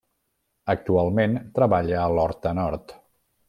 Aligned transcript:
Actualment 0.75 1.37
treballa 1.59 2.01
a 2.05 2.09
l'Horta 2.17 2.59
Nord. 2.63 2.99